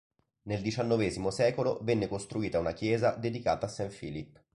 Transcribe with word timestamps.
Nel 0.47 0.63
diciannovesimo 0.63 1.29
secolo 1.29 1.77
venne 1.83 2.07
costruita 2.07 2.57
una 2.57 2.73
chiesa 2.73 3.11
dedicata 3.11 3.67
a 3.67 3.69
St. 3.69 3.95
Phillip. 3.95 4.41